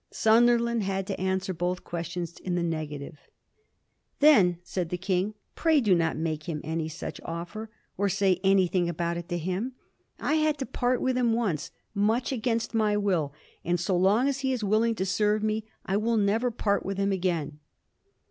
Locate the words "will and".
12.97-13.79